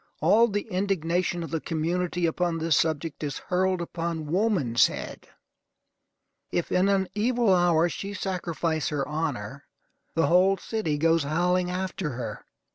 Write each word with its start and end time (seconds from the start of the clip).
All 0.19 0.47
the 0.47 0.65
indignation 0.71 1.43
of 1.43 1.51
the 1.51 1.61
community 1.61 2.25
upon 2.25 2.57
this 2.57 2.75
subject 2.75 3.23
is 3.23 3.37
hurled 3.37 3.81
upon 3.81 4.25
woman's 4.31 4.87
head. 4.87 5.27
If, 6.51 6.71
in 6.71 6.89
an 6.89 7.07
evil 7.13 7.53
hour, 7.53 7.87
she 7.87 8.15
sacrifice 8.15 8.87
her 8.89 9.07
honor, 9.07 9.65
the 10.15 10.25
whole 10.25 10.57
city 10.57 10.97
goes 10.97 11.21
howling 11.21 11.69
after 11.69 12.13
her. 12.13 12.43